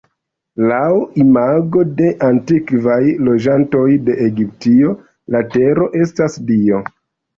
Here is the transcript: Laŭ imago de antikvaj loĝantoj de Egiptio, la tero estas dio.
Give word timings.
Laŭ 0.69 0.85
imago 1.23 1.83
de 1.99 2.07
antikvaj 2.29 2.97
loĝantoj 3.27 3.85
de 4.09 4.17
Egiptio, 4.29 4.97
la 5.37 5.43
tero 5.57 5.91
estas 6.07 6.41
dio. 6.49 6.83